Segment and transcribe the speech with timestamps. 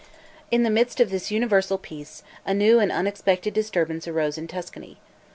[0.49, 4.97] In the midst of this universal peace, a new and unexpected disturbance arose in Tuscany.